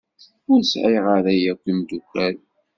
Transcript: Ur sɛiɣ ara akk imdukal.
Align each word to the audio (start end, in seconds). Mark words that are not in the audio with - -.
Ur 0.51 0.61
sɛiɣ 0.71 1.05
ara 1.15 1.31
akk 1.51 1.63
imdukal. 1.71 2.35